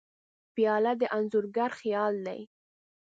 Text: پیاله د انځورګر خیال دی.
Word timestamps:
پیاله 0.53 0.93
د 1.01 1.01
انځورګر 1.17 1.71
خیال 1.79 2.13
دی. 2.25 2.41